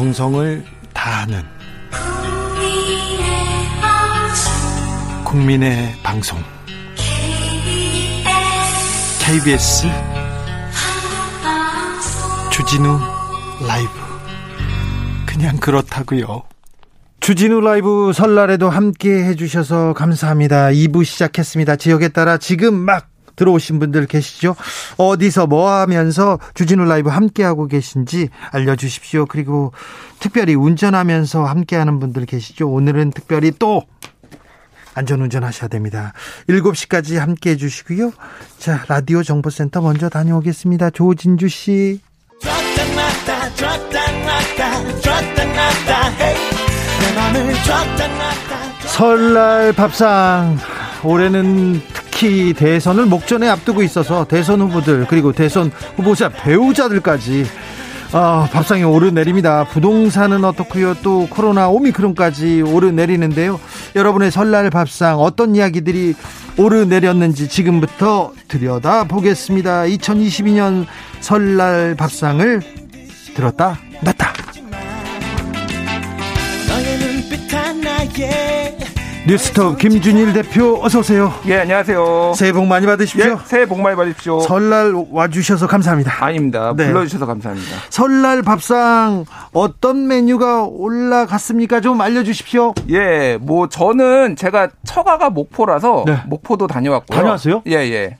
[0.00, 1.42] 정성을 다하는
[5.26, 6.38] 국민의 방송
[9.22, 9.88] KBS
[12.50, 12.98] 주진우
[13.68, 13.90] 라이브
[15.26, 16.44] 그냥 그렇다고요.
[17.20, 20.68] 주진우 라이브 설날에도 함께 해주셔서 감사합니다.
[20.68, 21.76] 2부 시작했습니다.
[21.76, 23.09] 지역에 따라 지금 막
[23.40, 24.54] 들어오신 분들 계시죠?
[24.98, 29.24] 어디서 뭐 하면서 주진우 라이브 함께하고 계신지 알려주십시오.
[29.24, 29.72] 그리고
[30.18, 32.68] 특별히 운전하면서 함께하는 분들 계시죠?
[32.68, 33.84] 오늘은 특별히 또
[34.94, 36.12] 안전운전 하셔야 됩니다.
[36.48, 38.12] 7시까지 함께 해 주시고요.
[38.58, 40.90] 자, 라디오 정보센터 먼저 다녀오겠습니다.
[40.90, 42.00] 조진주 씨.
[48.88, 50.58] 설날 밥상
[51.02, 51.80] 올해는
[52.20, 57.46] 특히 대선을 목전에 앞두고 있어서 대선 후보들 그리고 대선 후보자 배우자들까지
[58.12, 59.64] 아, 밥상이 오르내립니다.
[59.64, 60.96] 부동산은 어떻고요?
[61.02, 63.58] 또 코로나 오미크론까지 오르내리는데요.
[63.96, 66.14] 여러분의 설날 밥상 어떤 이야기들이
[66.58, 69.84] 오르내렸는지 지금부터 들여다 보겠습니다.
[69.84, 70.84] 2022년
[71.20, 72.60] 설날 밥상을
[73.34, 74.34] 들었다 놨다.
[79.30, 81.32] 뉴스톱 김준일 대표 어서 오세요.
[81.46, 82.32] 예, 안녕하세요.
[82.34, 83.24] 새해 복 많이 받으십시오.
[83.24, 84.40] 예, 새해 복 많이 받으십시오.
[84.40, 86.24] 설날 와주셔서 감사합니다.
[86.24, 86.74] 아닙니다.
[86.76, 86.86] 네.
[86.86, 87.76] 불러주셔서 감사합니다.
[87.90, 91.80] 설날 밥상 어떤 메뉴가 올라갔습니까?
[91.80, 92.74] 좀 알려주십시오.
[92.88, 96.18] 예, 뭐 저는 제가 처가가 목포라서 네.
[96.26, 97.16] 목포도 다녀왔고요.
[97.16, 97.62] 다녀왔어요?
[97.68, 98.16] 예, 예.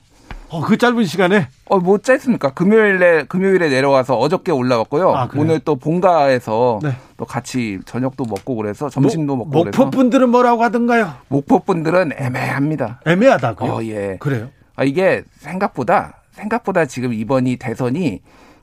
[0.50, 1.46] 어, 그 짧은 시간에?
[1.66, 2.50] 어, 뭐 짧습니까?
[2.50, 5.14] 금요일에, 금요일에 내려와서 어저께 올라왔고요.
[5.14, 6.96] 아, 오늘 또 본가에서 네.
[7.16, 11.14] 또 같이 저녁도 먹고 그래서 점심도 모, 먹고 목포 분들은 뭐라고 하던가요?
[11.28, 13.00] 목포 분들은 애매합니다.
[13.06, 13.72] 애매하다고요?
[13.72, 14.16] 어, 예.
[14.18, 14.48] 그래요?
[14.74, 18.20] 아, 이게 생각보다, 생각보다 지금 이번이 대선이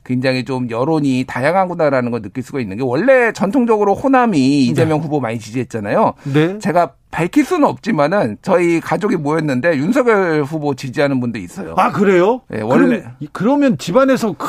[0.08, 5.04] 굉장히 좀 여론이 다양하구나라는 걸 느낄 수가 있는 게 원래 전통적으로 호남이 이재명 네.
[5.04, 6.14] 후보 많이 지지했잖아요.
[6.32, 6.58] 네.
[6.58, 11.74] 제가 밝힐 수는 없지만은 저희 가족이 모였는데 윤석열 후보 지지하는 분도 있어요.
[11.76, 12.40] 아 그래요?
[12.48, 14.46] 네, 원래 그럼, 그러면 집안에서 크...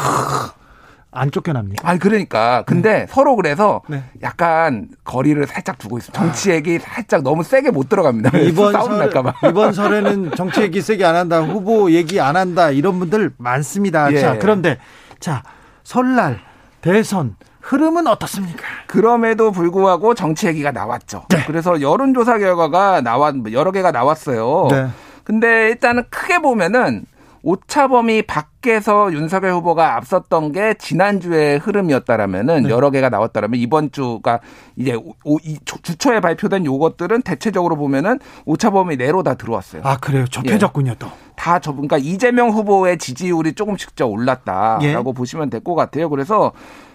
[1.12, 1.90] 안 쫓겨납니까?
[1.90, 2.64] 아, 그러니까.
[2.66, 3.08] 근데 네.
[3.10, 4.04] 서로 그래서 네.
[4.22, 6.14] 약간 거리를 살짝 두고 있어요.
[6.14, 8.38] 정치 얘기 살짝 너무 세게 못 들어갑니다.
[8.38, 9.10] 이번 설,
[9.50, 11.42] 이번 설에는 정치 얘기 세게 안 한다.
[11.42, 12.70] 후보 얘기 안 한다.
[12.70, 14.14] 이런 분들 많습니다.
[14.14, 14.20] 예.
[14.20, 14.78] 자, 그런데
[15.20, 15.44] 자,
[15.84, 16.40] 설날,
[16.82, 18.64] 대선, 흐름은 어떻습니까?
[18.88, 21.26] 그럼에도 불구하고 정치 얘기가 나왔죠.
[21.30, 21.44] 네.
[21.46, 24.68] 그래서 여론조사 결과가 나왔, 여러 개가 나왔어요.
[24.72, 24.88] 네.
[25.24, 27.06] 근데 일단은 크게 보면은
[27.44, 32.70] 오차범위 밖에서 윤석열 후보가 앞섰던 게 지난주의 흐름이었다라면은 네.
[32.70, 34.40] 여러 개가 나왔다라면 이번 주가
[34.76, 39.82] 이제 오, 이 주초에 발표된 요것들은 대체적으로 보면은 오차범위 내로 다 들어왔어요.
[39.86, 40.26] 아 그래요?
[40.26, 40.96] 좁혀졌군요 예.
[41.00, 41.08] 또.
[41.36, 45.14] 다 좁, 그러니까 이재명 후보의 지지율이 조금씩 더 올랐다라고 예.
[45.14, 46.10] 보시면 될 것 같아요.
[46.10, 46.52] 그래서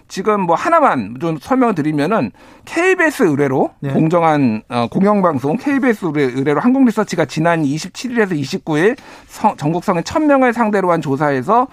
[0.07, 2.31] 지금 뭐 하나만 좀 설명을 드리면은
[2.65, 3.91] KBS 의뢰로 네.
[3.91, 11.01] 공정한 어, 공영방송 KBS 의뢰로 한국리서치가 지난 27일에서 29일 성, 전국 성인 1000명을 상대로 한
[11.01, 11.67] 조사에서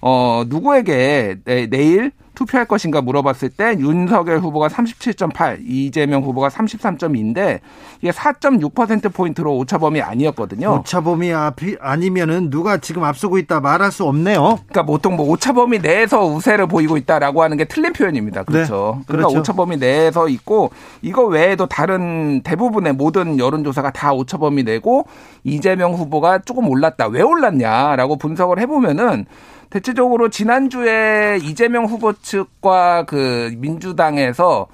[0.00, 7.58] 어 누구에게 내, 내일 투표할 것인가 물어봤을 때 윤석열 후보가 37.8, 이재명 후보가 33.2인데
[8.00, 10.78] 이게 4.6% 포인트로 오차범위 아니었거든요.
[10.78, 14.60] 오차범위 앞이 아니면은 누가 지금 앞서고 있다 말할 수 없네요.
[14.68, 18.44] 그러니까 보통 뭐 오차범위 내에서 우세를 보이고 있다라고 하는 게 틀린 표현입니다.
[18.44, 18.98] 그렇죠.
[18.98, 19.40] 네, 그러니까 그렇죠.
[19.40, 20.70] 오차범위 내에서 있고
[21.02, 25.08] 이거 외에도 다른 대부분의 모든 여론조사가 다 오차범위 내고
[25.42, 27.08] 이재명 후보가 조금 올랐다.
[27.08, 29.26] 왜 올랐냐라고 분석을 해보면은
[29.70, 34.66] 대체적으로 지난주에 이재명 후보 측과 그 민주당에서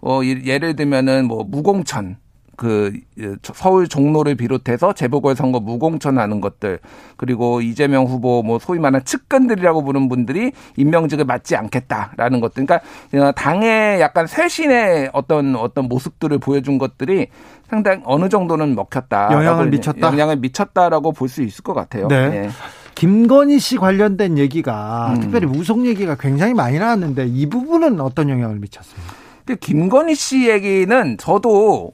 [0.00, 2.16] 어 예를 들면은 뭐 무공천
[2.56, 2.92] 그
[3.42, 6.78] 서울 종로를 비롯해서 재보궐선거 무공천하는 것들
[7.16, 14.00] 그리고 이재명 후보 뭐 소위 말하는 측근들이라고 부르는 분들이 임명직을 맡지 않겠다라는 것들 그러니까 당의
[14.00, 17.26] 약간 쇄신의 어떤 어떤 모습들을 보여준 것들이
[17.68, 22.06] 상당히 어느 정도는 먹혔다 영향을 미쳤다 영향을 미쳤다라고 볼 수 있을 것 같아요.
[22.08, 22.28] 네.
[22.30, 22.48] 네.
[22.96, 25.20] 김건희 씨 관련된 얘기가 음.
[25.20, 29.14] 특별히 우속 얘기가 굉장히 많이 나왔는데 이 부분은 어떤 영향을 미쳤습니까?
[29.60, 31.92] 김건희 씨 얘기는 저도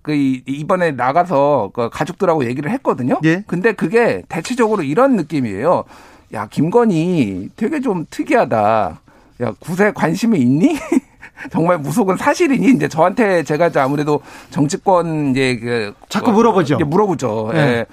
[0.00, 3.20] 그 이번에 나가서 그 가족들하고 얘기를 했거든요.
[3.24, 3.44] 예?
[3.46, 5.84] 근데 그게 대체적으로 이런 느낌이에요.
[6.32, 9.00] 야 김건희 되게 좀 특이하다.
[9.42, 10.78] 야 구세 관심이 있니?
[11.52, 12.70] 정말 무속은 사실이니?
[12.70, 14.20] 이제 저한테 제가 아무래도
[14.50, 16.78] 정치권 이제 그 자꾸 물어보죠.
[16.78, 17.50] 물어보죠.
[17.52, 17.58] 네.
[17.58, 17.86] 예.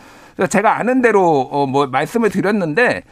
[0.50, 3.04] 제가 아는 대로 어, 뭐 말씀을 드렸는데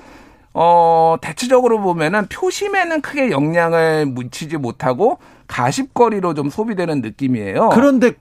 [0.54, 5.18] 어, 대체적으로 보면은 표심에는 크게 영향을 미치지 못하고
[5.48, 7.70] 가십거리로 좀 소비되는 느낌이에요.
[7.70, 8.14] 그런데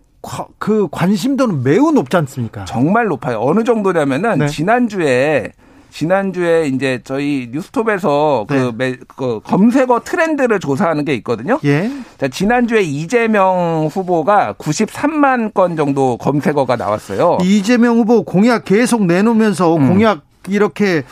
[0.59, 2.65] 그 관심도는 매우 높지 않습니까?
[2.65, 3.41] 정말 높아요.
[3.41, 4.47] 어느 정도냐면은 네.
[4.47, 5.53] 지난주에
[5.93, 8.61] 지난주에 이제 저희 뉴스톱에서 그 네.
[8.61, 11.61] 그, 매, 그 검색어 트렌드를 조사하는 게 있거든요.
[11.65, 11.91] 예.
[12.19, 17.39] 자, 지난주에 이재명 후보가 93만 건 정도 검색어가 나왔어요.
[17.43, 19.89] 이재명 후보 공약 계속 내놓으면서 음.
[19.89, 21.03] 공약 이렇게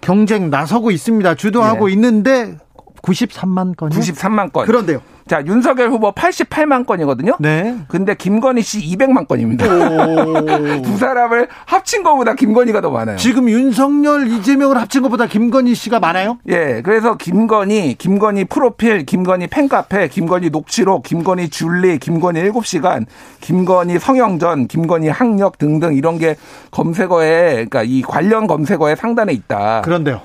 [0.00, 1.34] 경쟁 나서고 있습니다.
[1.34, 1.94] 주도하고 네.
[1.94, 2.56] 있는데
[3.02, 4.66] 93만 건 93만 건.
[4.66, 5.00] 그런데요.
[5.26, 7.36] 자, 윤석열 후보 88만 건이거든요.
[7.40, 7.76] 네.
[7.88, 9.66] 근데 김건희 씨 200만 건입니다.
[10.82, 13.16] 두 사람을 합친 것보다 김건희가 더 많아요.
[13.16, 16.38] 지금 윤석열, 이재명을 합친 것보다 김건희 씨가 많아요?
[16.48, 16.80] 예.
[16.84, 23.06] 그래서 김건희, 김건희 프로필, 김건희 팬카페, 김건희 녹취록, 김건희 줄리, 김건희 7시간,
[23.40, 26.36] 김건희 성형전, 김건희 학력 등등 이런 게
[26.70, 29.82] 검색어에 그러니까 이 관련 검색어에 상단에 있다.
[29.82, 30.20] 그런데요.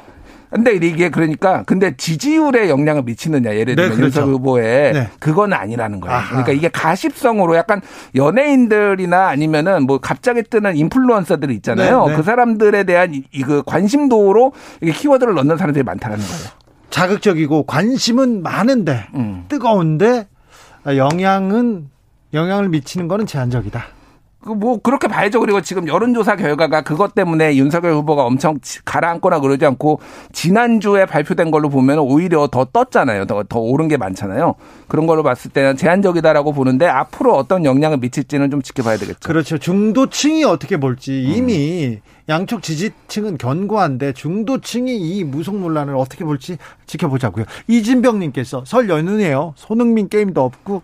[0.51, 4.19] 근데 이게 그러니까 근데 지지율에 영향을 미치느냐 예를 들면 네, 그렇죠.
[4.21, 5.07] 윤석 후보에 네.
[5.19, 6.15] 그건 아니라는 거예요.
[6.15, 6.27] 아하.
[6.29, 7.81] 그러니까 이게 가십성으로 약간
[8.15, 12.05] 연예인들이나 아니면은 뭐 갑자기 뜨는 인플루언서들이 있잖아요.
[12.05, 12.17] 네, 네.
[12.17, 16.49] 그 사람들에 대한 이 그 관심도로 이게 키워드를 넣는 사람들이 많다는 거예요.
[16.89, 19.45] 자극적이고 관심은 많은데 음.
[19.47, 20.27] 뜨거운데
[20.85, 21.89] 영향은
[22.33, 23.85] 영향을 미치는 거는 제한적이다.
[24.43, 25.39] 그뭐 그렇게 봐야죠.
[25.39, 29.99] 그리고 지금 여론조사 결과가 그것 때문에 윤석열 후보가 엄청 가라앉거나 그러지 않고
[30.31, 33.25] 지난주에 발표된 걸로 보면 오히려 더 떴잖아요.
[33.25, 34.55] 더, 더 오른 게 많잖아요.
[34.87, 39.19] 그런 걸로 봤을 때는 제한적이다라고 보는데 앞으로 어떤 영향을 미칠지는 좀 지켜봐야 되겠죠.
[39.21, 39.57] 그렇죠.
[39.57, 42.11] 중도층이 어떻게 볼지 이미 음.
[42.29, 47.45] 양쪽 지지층은 견고한데 중도층이 이 무속 논란을 어떻게 볼지 지켜보자고요.
[47.67, 49.53] 이진병님께서 설 연휴네요.
[49.57, 50.81] 손흥민 게임도 없고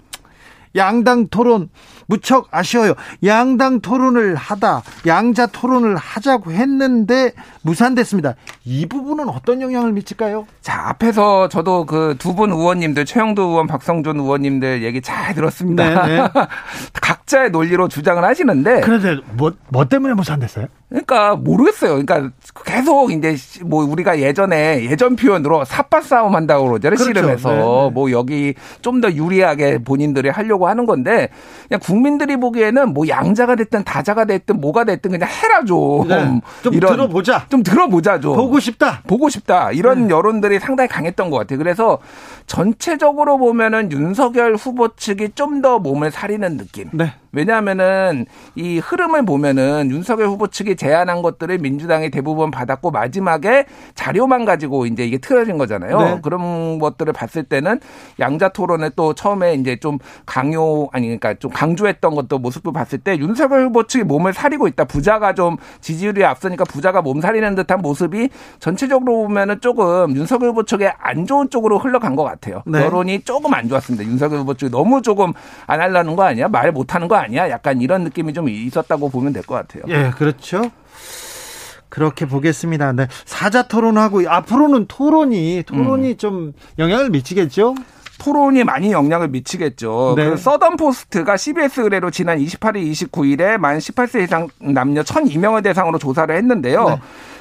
[0.75, 1.69] 양당 토론
[2.08, 2.94] 무척 아쉬워요.
[3.25, 7.31] 양당 토론을 하다 양자 토론을 하자고 했는데
[7.64, 8.36] 무산됐습니다.
[8.64, 10.48] 이 부분은 어떤 영향을 미칠까요?
[10.62, 16.06] 자, 앞에서 저도 그 두 분 의원님들 최영도 의원, 박성준 의원님들 얘기 잘 들었습니다.
[16.08, 16.28] 네, 네.
[17.02, 20.68] 각자의 논리로 주장을 하시는데 그런데 뭐, 뭐 때문에 무산됐어요?
[20.90, 22.02] 그러니까 모르겠어요.
[22.04, 22.31] 그러니까
[22.63, 23.36] 계속 이제
[23.66, 26.96] 뭐 우리가 예전에 예전 표현으로 삿바 싸움 한다고 그러잖아요.
[26.98, 27.13] 그렇죠.
[27.13, 27.62] 씨름해서 네, 네.
[27.94, 31.30] 뭐 여기 좀 더 유리하게 본인들이 하려고 하는 건데
[31.68, 36.07] 그냥 국민들이 보기에는 뭐 양자가 됐든 다자가 됐든 뭐가 됐든 그냥 해라 좀.
[36.07, 36.42] 네.
[36.63, 37.45] 좀 이런, 들어보자.
[37.50, 38.36] 좀 들어보자 좀.
[38.36, 39.01] 보고 싶다.
[39.07, 39.71] 보고 싶다.
[39.71, 40.13] 이런 네.
[40.13, 41.59] 여론들이 상당히 강했던 것 같아요.
[41.59, 42.00] 그래서
[42.45, 46.88] 전체적으로 보면은 윤석열 후보 측이 좀 더 몸을 사리는 느낌.
[46.94, 47.13] 네.
[47.31, 48.25] 왜냐하면은
[48.56, 53.65] 이 흐름을 보면은 윤석열 후보 측이 제안한 것들을 민주당이 대부분 받았고 마지막에
[53.95, 56.00] 자료만 가지고 이제 이게 틀어진 거잖아요.
[56.00, 56.19] 네.
[56.21, 57.80] 그런 것들을 봤을 때는
[58.19, 63.18] 양자 토론에 또 처음에 이제 좀 강요 아니 그러니까 좀 강조했던 것도 모습을 봤을 때
[63.18, 64.86] 윤석열 후보 측이 몸을 사리고 있다.
[64.86, 68.30] 부자가 좀 지지율이 앞서니까 부자가 몸 사리는 듯한 모습이
[68.60, 72.64] 전체적으로 보면은 조금 윤석열 후보 측에 안 좋은 쪽으로 흘러간 것 같아요.
[72.66, 72.82] 네.
[72.84, 74.06] 여론이 조금 안 좋았습니다.
[74.06, 75.34] 윤석열 후보 측이 너무 조금
[75.66, 76.48] 안 하려는 거 아니야?
[76.48, 77.50] 말 못하는 거 아니야?
[77.50, 79.84] 약간 이런 느낌이 좀 있었다고 보면 될 것 같아요.
[79.88, 80.62] 예, 그렇죠.
[81.90, 82.92] 그렇게 보겠습니다.
[82.92, 83.08] 네.
[83.26, 86.18] 사자 토론하고 앞으로는 토론이 토론이 음.
[86.18, 87.76] 좀 영향을 미치겠죠?
[88.19, 90.14] 토론이 많이 영향을 미치겠죠.
[90.16, 90.30] 네.
[90.30, 96.36] 그 서던 포스트가 CBS 의뢰로 지난 28일, 29일에 만 18세 이상 남녀 1,002명을 대상으로 조사를
[96.36, 96.90] 했는데요.
[96.90, 96.96] 네.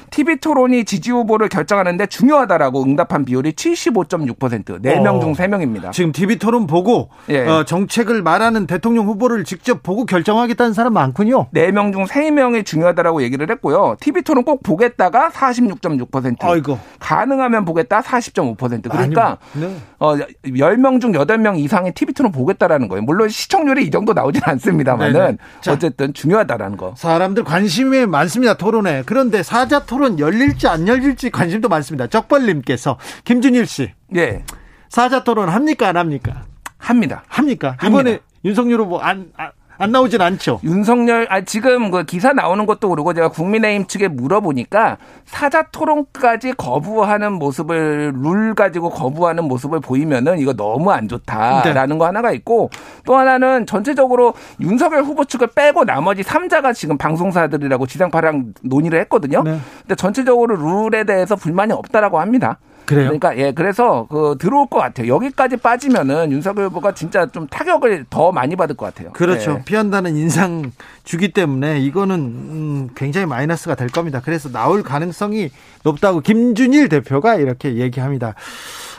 [0.09, 4.81] TV 토론이 지지 후보를 결정하는데 중요하다라고 응답한 비율이 75.6%.
[4.81, 5.19] 4명 어.
[5.19, 5.91] 중 3명입니다.
[5.91, 7.45] 지금 TV 토론 보고 예.
[7.47, 11.49] 어, 정책을 말하는 대통령 후보를 직접 보고 결정하겠다는 사람 많군요.
[11.53, 13.97] 4명 중 3명이 중요하다라고 얘기를 했고요.
[13.99, 16.37] TV 토론 꼭 보겠다가 46.6%.
[16.41, 16.79] 아이고.
[16.99, 18.89] 가능하면 보겠다 40.5%.
[18.89, 19.75] 그러니까 네.
[19.99, 23.03] 어, 10명 중 8명 이상이 TV 토론 보겠다라는 거예요.
[23.03, 25.37] 물론 시청률이 이 정도 나오진 않습니다만은
[25.67, 26.93] 어쨌든 중요하다라는 거.
[26.95, 28.55] 사람들 관심이 많습니다.
[28.55, 29.03] 토론에.
[29.05, 32.05] 그런데 사자 토론 토론 열릴지 안 열릴지 관심도 많습니다.
[32.05, 33.91] 적벌님께서 김준일 씨.
[34.15, 34.43] 예.
[34.89, 36.43] 사자 토론 합니까 안 합니까?
[36.77, 37.23] 합니다.
[37.27, 37.75] 합니까?
[37.79, 37.87] 합니다.
[37.87, 39.49] 이번에 윤석열 후보 안, 안,
[39.79, 40.59] 안 나오진 않죠.
[40.63, 47.33] 윤석열 아 지금 그 기사 나오는 것도 그러고 제가 국민의힘 측에 물어보니까 사자 토론까지 거부하는
[47.33, 51.97] 모습을 룰 가지고 거부하는 모습을 보이면은 이거 너무 안 좋다라는 네.
[51.97, 52.69] 거 하나가 있고
[53.07, 59.43] 또 하나는 전체적으로 윤석열 후보 측을 빼고 나머지 3자가 지금 방송사들이라고 지상파랑 논의를 했거든요.
[59.43, 59.59] 네.
[59.79, 62.59] 근데 전체적으로 룰에 대해서 불만이 없다라고 합니다.
[62.85, 63.05] 그래요?
[63.05, 65.13] 그러니까 예, 그래서 그 들어올 것 같아요.
[65.13, 69.11] 여기까지 빠지면은 윤석열 후보가 진짜 좀 타격을 더 많이 받을 것 같아요.
[69.11, 69.57] 그렇죠.
[69.59, 69.63] 예.
[69.65, 70.71] 피한다는 인상
[71.03, 74.21] 주기 때문에 이거는 음, 굉장히 마이너스가 될 겁니다.
[74.23, 75.49] 그래서 나올 가능성이
[75.83, 78.35] 높다고 김준일 대표가 이렇게 얘기합니다.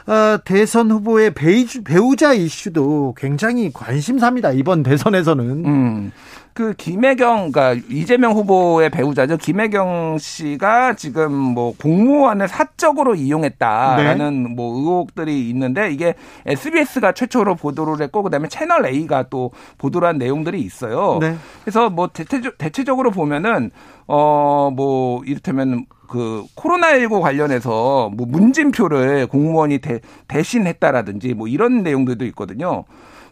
[0.09, 4.53] 어, 대선 후보의 배우자 이슈도 굉장히 관심사입니다.
[4.53, 5.67] 이번 대선에서는.
[5.67, 6.13] 음.
[6.55, 9.37] 그 김혜경, 그러니까 이재명 후보의 배우자죠.
[9.37, 14.55] 김혜경 씨가 지금 뭐 공무원을 사적으로 이용했다라는 네.
[14.57, 16.15] 뭐 의혹들이 있는데 이게
[16.47, 21.19] SBS가 최초로 보도를 했고 그다음에 채널 A가 또 보도를 한 내용들이 있어요.
[21.21, 21.37] 네.
[21.63, 23.71] 그래서 뭐 대체적, 대체적으로 보면은
[24.09, 32.85] 어뭐 이를테면 그 코로나19 관련해서 뭐 문진표를 공무원이 대, 대신했다라든지 뭐 이런 내용들도 있거든요.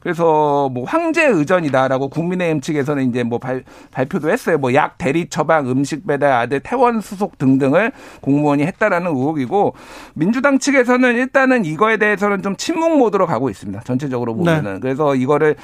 [0.06, 4.56] 그래서 뭐 황제 의전이다라고 국민의힘 측에서는 이제 뭐 발, 발표도 했어요.
[4.56, 9.75] 뭐 약 대리 처방, 음식 배달, 아들 퇴원 수속 등등을 공무원이 했다라는 의혹이고
[10.14, 13.80] 민주당 측에서는 일단은 이거에 대해서는 좀 침묵 모드로 가고 있습니다.
[13.80, 14.38] 전체적으로 네.
[14.38, 14.80] 보면은 네.
[14.80, 15.56] 그래서 이거를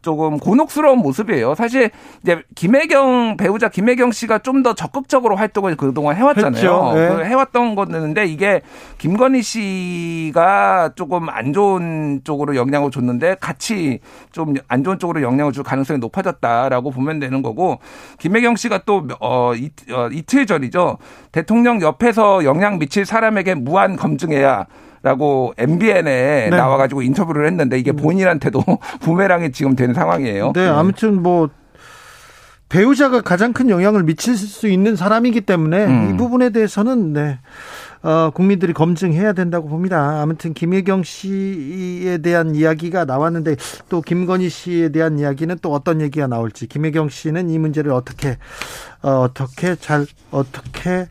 [0.00, 1.54] 조금 곤혹스러운 모습이에요.
[1.54, 1.90] 사실
[2.22, 6.92] 이제 김혜경 배우자 김혜경 씨가 좀 더 적극적으로 활동을 그동안 해왔잖아요.
[6.94, 7.08] 네.
[7.08, 8.62] 그 해왔던 건데 이게
[8.98, 13.81] 김건희 씨가 조금 안 좋은 쪽으로 영향을 줬는데 같이
[14.32, 17.78] 좀 안 좋은 쪽으로 영향을 줄 가능성이 높아졌다라고 보면 되는 거고
[18.18, 20.98] 김혜경 씨가 또 어, 이, 어, 이틀 전이죠
[21.30, 24.66] 대통령 옆에서 영향 미칠 사람에게 무한 검증해야.
[25.04, 26.48] 라고 MBN에 네.
[26.48, 28.62] 나와가지고 인터뷰를 했는데 이게 본인한테도
[29.02, 30.52] 부메랑이 지금 된 상황이에요.
[30.54, 31.48] 네, 아무튼 뭐
[32.68, 36.10] 배우자가 가장 큰 영향을 미칠 수 있는 사람이기 때문에 음.
[36.14, 37.40] 이 부분에 대해서는 네.
[38.02, 40.20] 어, 국민들이 검증해야 된다고 봅니다.
[40.20, 43.56] 아무튼 김혜경 씨에 대한 이야기가 나왔는데
[43.88, 48.38] 또 김건희 씨에 대한 이야기는 또 어떤 얘기가 나올지 김혜경 씨는 이 문제를 어떻게
[49.02, 51.08] 어, 어떻게 잘 어떻게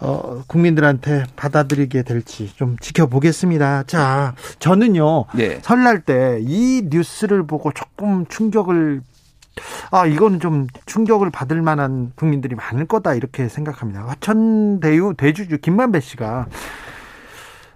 [0.00, 3.84] 어, 국민들한테 받아들이게 될지 좀 지켜보겠습니다.
[3.84, 5.60] 자, 저는요, 네.
[5.62, 9.02] 설날 때 이 뉴스를 보고 조금 충격을
[9.90, 14.06] 아, 이건 좀 충격을 받을 만한 국민들이 많을 거다 이렇게 생각합니다.
[14.06, 16.46] 화천대유 대주주 김만배 씨가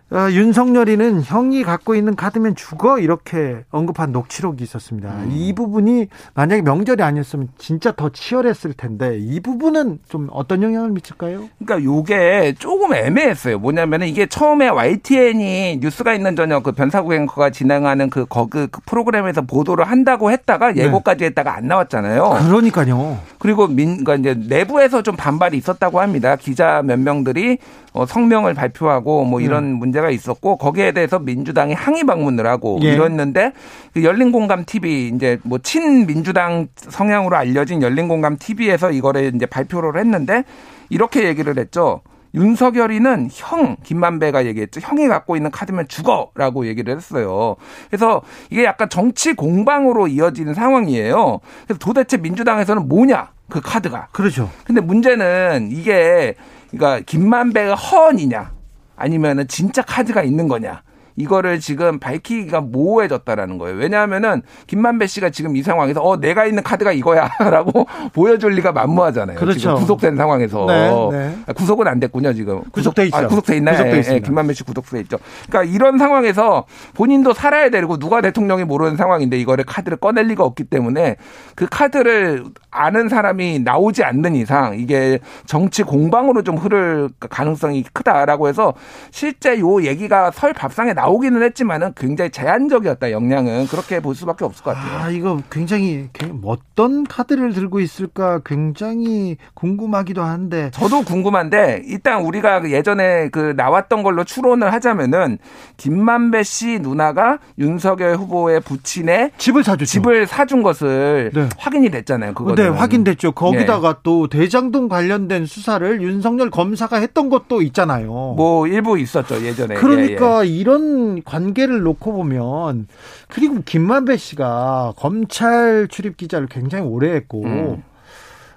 [0.08, 5.10] 어, 윤석열이는 형이 갖고 있는 카드면 죽어 이렇게 언급한 녹취록이 있었습니다.
[5.10, 5.32] 음.
[5.32, 11.48] 이 부분이 만약에 명절이 아니었으면 진짜 더 치열했을 텐데 이 부분은 좀 어떤 영향을 미칠까요?
[11.58, 13.58] 그러니까 요게 조금 애매했어요.
[13.58, 19.42] 뭐냐면은 이게 처음에 YTN이 뉴스가 있는 저녁 그 변사국 앵커가 진행하는 그 거그 그 프로그램에서
[19.42, 20.84] 보도를 한다고 했다가 네.
[20.84, 21.26] 예고까지 네.
[21.26, 22.44] 했다가 안 나왔잖아요.
[22.46, 23.18] 그러니까요.
[23.40, 26.36] 그리고 민, 그러니까 이제 내부에서 좀 반발이 있었다고 합니다.
[26.36, 27.58] 기자 몇 명들이
[27.92, 29.78] 어, 성명을 발표하고 뭐 이런 음.
[29.78, 32.94] 문제 가 있었고 거기에 대해서 민주당이 항의 방문을 하고 예.
[32.94, 33.52] 이랬는데
[33.94, 39.98] 그 열린 공감 TV 이제 뭐 친민주당 성향으로 알려진 열린 공감 TV에서 이거를 이제 발표를
[40.00, 40.44] 했는데
[40.88, 42.02] 이렇게 얘기를 했죠.
[42.34, 44.80] 윤석열이는 형 김만배가 얘기했죠.
[44.80, 47.56] 형이 갖고 있는 카드면 죽어라고 얘기를 했어요.
[47.88, 51.40] 그래서 이게 약간 정치 공방으로 이어지는 상황이에요.
[51.64, 54.08] 그래서 도대체 민주당에서는 뭐냐 그 카드가.
[54.12, 54.50] 그렇죠.
[54.64, 56.34] 근데 문제는 이게
[56.70, 58.55] 그러니까 김만배가 허언이냐
[58.96, 60.82] 아니면은 진짜 카드가 있는 거냐.
[61.16, 63.78] 이거를 지금 밝히기가 모호해졌다라는 거예요.
[63.78, 69.38] 왜냐하면은 김만배 씨가 지금 이 상황에서 어 내가 있는 카드가 이거야라고 보여줄 리가 만무하잖아요.
[69.38, 69.58] 그렇죠.
[69.58, 71.36] 지금 구속된 상황에서 네, 네.
[71.46, 72.62] 아, 구속은 안 됐군요 지금.
[72.70, 73.16] 구속돼 있죠.
[73.16, 73.76] 아, 구속돼 있나요?
[73.76, 75.18] 구속돼 예, 예, 김만배 씨 구속돼 있죠.
[75.48, 80.64] 그러니까 이런 상황에서 본인도 살아야 되고 누가 대통령이 모르는 상황인데 이거를 카드를 꺼낼 리가 없기
[80.64, 81.16] 때문에
[81.54, 88.74] 그 카드를 아는 사람이 나오지 않는 이상 이게 정치 공방으로 좀 흐를 가능성이 크다라고 해서
[89.10, 91.05] 실제 요 얘기가 설 밥상에 나.
[91.06, 94.98] 나오기는 했지만은 굉장히 제한적이었다 영향은 그렇게 볼 수밖에 없을 것 같아요.
[94.98, 96.08] 아 이거 굉장히
[96.42, 104.02] 어떤 카드를 들고 있을까 굉장히 궁금하기도 한데 저도 궁금한데 일단 우리가 그 예전에 그 나왔던
[104.02, 105.38] 걸로 추론을 하자면은
[105.76, 109.86] 김만배 씨 누나가 윤석열 후보의 부친의 집을 사줬죠.
[109.86, 111.48] 집을 사준 것을 네.
[111.56, 112.34] 확인이 됐잖아요.
[112.34, 113.32] 그거 네 확인됐죠.
[113.32, 113.98] 거기다가 네.
[114.02, 118.08] 또 대장동 관련된 수사를 윤석열 검사가 했던 것도 있잖아요.
[118.08, 119.76] 뭐 일부 있었죠 예전에.
[119.76, 120.52] 그러니까 예, 예.
[120.52, 122.86] 이런 관계를 놓고 보면
[123.28, 127.82] 그리고 김만배 씨가 검찰 출입 기자를 굉장히 오래 했고 음.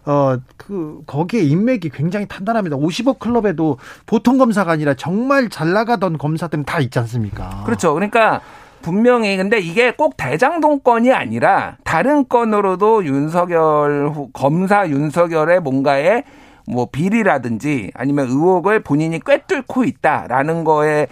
[0.05, 2.77] 어, 그, 거기에 인맥이 굉장히 탄탄합니다.
[2.77, 7.63] 50억 클럽에도 보통 검사가 아니라 정말 잘 나가던 검사들은 다 있지 않습니까?
[7.65, 7.93] 그렇죠.
[7.93, 8.41] 그러니까
[8.81, 16.24] 분명히 근데 이게 꼭 대장동 건이 아니라 다른 건으로도 윤석열 검사 윤석열의 뭔가에
[16.65, 21.08] 뭐 비리라든지 아니면 의혹을 본인이 꿰뚫고 있다라는 거에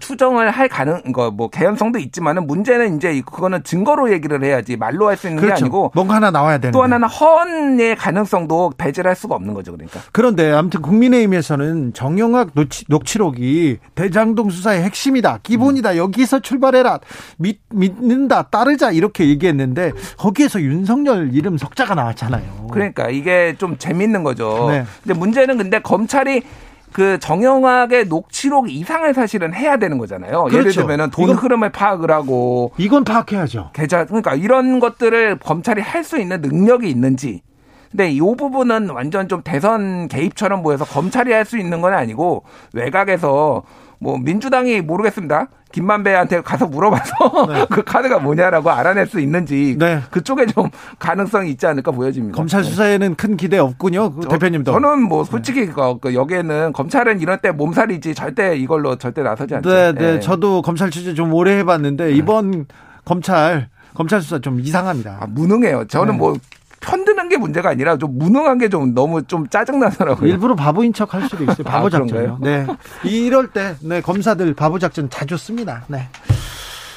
[0.00, 1.00] 추정을 할 가능
[1.34, 5.56] 뭐 개연성도 있지만은 문제는 이제 그거는 증거로 얘기를 해야지 말로 할 수 있는 그렇죠.
[5.56, 10.00] 게 아니고 뭔가 하나 나와야 되는 또 하나는 허언의 가능성도 배제할 수가 없는 거죠 그러니까
[10.12, 15.96] 그런데 아무튼 국민의힘에서는 정영학 녹취, 녹취록이 대장동 수사의 핵심이다 기본이다 음.
[15.96, 17.00] 여기서 출발해라
[17.36, 24.68] 믿, 믿는다 따르자 이렇게 얘기했는데 거기에서 윤석열 이름 석자가 나왔잖아요 그러니까 이게 좀 재밌는 거죠
[24.70, 24.84] 네.
[25.02, 26.42] 근데 문제는 근데 검찰이
[26.92, 30.44] 그 정영학의 녹취록 이상을 사실은 해야 되는 거잖아요.
[30.44, 30.58] 그렇죠.
[30.58, 33.70] 예를 들면은 돈 흐름을 파악을 하고 이건 파악해야죠.
[33.72, 37.42] 계좌 그러니까 이런 것들을 검찰이 할 수 있는 능력이 있는지.
[37.90, 43.62] 근데 이 부분은 완전 좀 대선 개입처럼 보여서 검찰이 할 수 있는 건 아니고 외곽에서
[44.00, 45.48] 뭐 민주당이 모르겠습니다.
[45.72, 47.66] 김만배한테 가서 물어봐서 네.
[47.70, 50.00] 그 카드가 뭐냐라고 알아낼 수 있는지 네.
[50.10, 52.34] 그쪽에 좀 가능성이 있지 않을까 보여집니다.
[52.34, 54.12] 검찰 수사에는 큰 기대 없군요.
[54.14, 54.72] 그 저, 대표님도.
[54.72, 55.72] 저는 뭐 솔직히 네.
[56.00, 59.70] 그 여기에는 검찰은 이런 때 몸살이지 절대 이걸로 절대 나서지 않죠.
[59.70, 60.12] 네, 네.
[60.14, 60.20] 네.
[60.20, 62.12] 저도 검찰 취재 좀 오래 해봤는데 네.
[62.12, 62.66] 이번
[63.04, 65.18] 검찰 검찰 수사 좀 이상합니다.
[65.20, 65.86] 아, 무능해요.
[65.86, 66.18] 저는 네.
[66.18, 66.36] 뭐
[66.80, 70.28] 편드는 게 문제가 아니라 좀 무능한 게 좀 너무 좀 짜증나더라고요.
[70.28, 71.64] 일부러 바보인 척 할 수도 있어요.
[71.64, 72.38] 바보 아, 작전요.
[72.40, 72.66] 네.
[73.04, 75.84] 이럴 때 네, 검사들 바보 작전 자주 씁니다.
[75.88, 76.08] 네.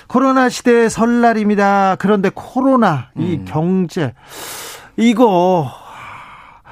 [0.07, 1.95] 코로나 시대의 설날입니다.
[1.97, 3.45] 그런데 코로나, 이 음.
[3.47, 4.13] 경제
[4.97, 5.71] 이거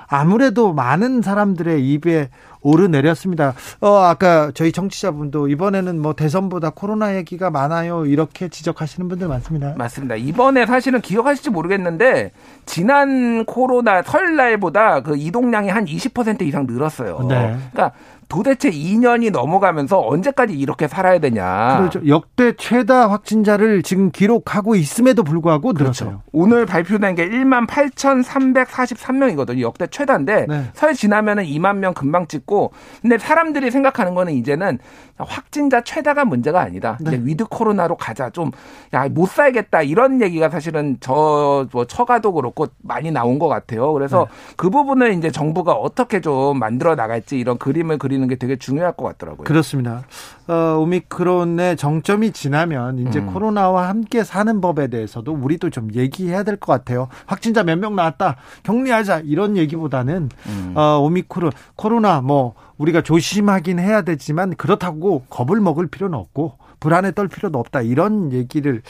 [0.08, 2.30] 아무래도 많은 사람들의 입에
[2.62, 3.54] 오르내렸습니다.
[3.80, 8.06] 어, 아까 저희 청취자분도 이번에는 뭐 대선보다 코로나 얘기가 많아요.
[8.06, 9.74] 이렇게 지적하시는 분들 많습니다.
[9.78, 10.16] 맞습니다.
[10.16, 12.32] 이번에 사실은 기억하실지 모르겠는데
[12.66, 17.20] 지난 코로나 설날보다 그 이동량이 한 20% 이상 늘었어요.
[17.28, 17.58] 네.
[17.72, 17.92] 그러니까
[18.32, 21.80] 도대체 2년이 넘어가면서 언제까지 이렇게 살아야 되냐.
[21.80, 22.02] 그렇죠.
[22.08, 26.06] 역대 최다 확진자를 지금 기록하고 있음에도 불구하고 그렇죠.
[26.06, 26.22] 늘었어요.
[26.32, 29.60] 오늘 발표된 게 1만 8,343명이거든요.
[29.60, 30.64] 역대 최다인데 네.
[30.74, 32.72] 설 지나면은 2만 명 금방 찍고
[33.02, 34.80] 근데 사람들이 생각하는 거는 이제는
[35.18, 36.98] 확진자 최다가 문제가 아니다.
[37.02, 37.20] 네.
[37.22, 38.30] 위드 코로나로 가자.
[38.30, 38.52] 좀
[38.94, 43.92] 야 못 살겠다 이런 얘기가 사실은 저 뭐 처가도 그렇고 많이 나온 것 같아요.
[43.94, 44.54] 그래서 네.
[44.56, 49.06] 그 부분을 이제 정부가 어떻게 좀 만들어 나갈지 이런 그림을 그리는 게 되게 중요할 것
[49.06, 49.44] 같더라고요.
[49.46, 50.04] 그렇습니다.
[50.48, 53.34] 어, 오미크론의 정점이 지나면 이제 음.
[53.34, 57.08] 코로나와 함께 사는 법에 대해서도 우리도 좀 얘기해야 될 것 같아요.
[57.26, 60.74] 확진자 몇 명 나왔다 격리하자 이런 얘기보다는 음.
[60.76, 67.30] 어, 오미크론 코로나 뭐 우리가 조심하긴 해야 되지만 그렇다고 겁을 먹을 필요는 없고 불안에 떨
[67.30, 67.82] 필요도 없다.
[67.82, 68.82] 이런 얘기를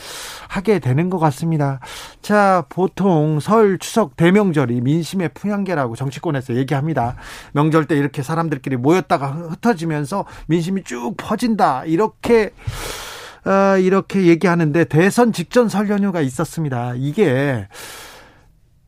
[0.48, 1.80] 하게 되는 것 같습니다.
[2.24, 7.18] 자, 보통 설, 추석, 대명절이 민심의 풍향계라고 정치권에서 얘기합니다.
[7.52, 11.86] 명절 때 이렇게 사람들끼리 모였다가 흩어지면서 민심이 쭉 퍼진다.
[11.86, 12.54] 이렇게
[13.46, 16.94] 어, 이렇게 얘기하는데 대선 직전 설 연휴가 있었습니다.
[16.96, 17.68] 이게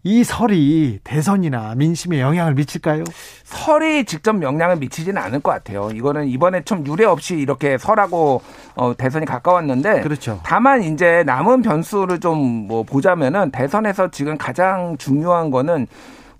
[0.06, 3.06] 이 설이 대선이나 민심에 영향을 미칠까요?
[3.46, 5.92] 설이 직접 영향을 미치지는 않을 것 같아요.
[5.96, 8.42] 이거는 이번에 좀 유례 없이 이렇게 설하고
[8.76, 10.42] 어, 대선이 가까웠는데 그렇죠.
[10.44, 15.88] 다만 이제 남은 변수를 좀 뭐 보자면은 대선에서 지금 가장 중요한 거는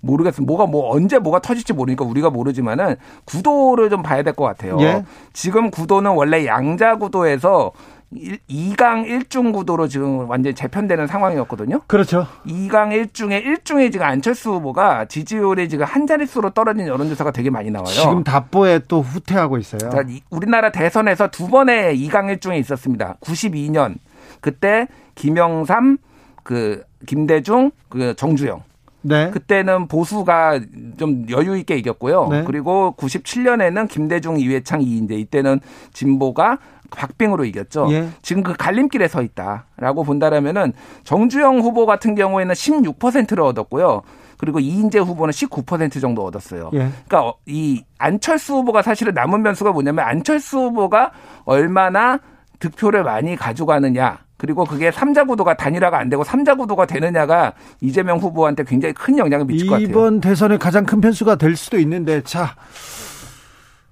[0.00, 0.44] 모르겠어요.
[0.46, 4.76] 뭐가 뭐 언제 뭐가 터질지 모르니까 우리가 모르지만은 구도를 좀 봐야 될 것 같아요.
[4.80, 5.04] 예?
[5.32, 7.72] 지금 구도는 원래 양자 구도에서
[8.14, 11.80] 2강 1중 구도로 지금 완전히 재편되는 상황이었거든요.
[11.86, 12.26] 그렇죠.
[12.46, 17.92] 2강 1중에 1중에 지금 안철수 후보가 지지율이 지금 한 자릿수로 떨어진 여론조사가 되게 많이 나와요.
[17.92, 19.90] 지금 답보에 또 후퇴하고 있어요.
[19.90, 23.16] 자, 우리나라 대선에서 두 번의 2강 1중에 있었습니다.
[23.20, 23.96] 92년
[24.40, 25.98] 그때 김영삼
[26.42, 28.62] 그 김대중 그 정주영
[29.06, 29.30] 네.
[29.30, 30.60] 그때는 보수가
[30.96, 32.28] 좀 여유 있게 이겼고요.
[32.30, 32.44] 네.
[32.46, 35.60] 그리고 97년에는 김대중, 이회창, 이인재 이때는
[35.92, 36.58] 진보가
[36.94, 37.88] 박빙으로 이겼죠.
[37.90, 38.08] 예.
[38.22, 40.72] 지금 그 갈림길에 서 있다라고 본다라면은
[41.04, 44.02] 정주영 후보 같은 경우에는 16%를 얻었고요.
[44.36, 46.70] 그리고 이인재 후보는 19% 정도 얻었어요.
[46.74, 46.78] 예.
[47.06, 51.12] 그러니까 어, 이 안철수 후보가 사실은 남은 변수가 뭐냐면 안철수 후보가
[51.44, 52.18] 얼마나
[52.58, 54.24] 득표를 많이 가져가느냐.
[54.36, 59.46] 그리고 그게 삼자 구도가 단일화가 안 되고 삼자 구도가 되느냐가 이재명 후보한테 굉장히 큰 영향을
[59.46, 59.88] 미칠 것 같아요.
[59.88, 62.54] 이번 대선의 가장 큰 변수가 될 수도 있는데 자